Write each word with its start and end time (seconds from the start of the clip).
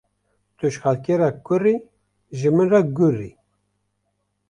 Tu 0.57 0.65
ji 0.71 0.79
xelkê 0.83 1.15
re 1.19 1.29
kur 1.45 1.63
î, 1.73 1.75
ji 2.37 2.49
min 2.55 2.67
re 2.73 2.79
gur 2.95 3.15
î. 3.29 3.31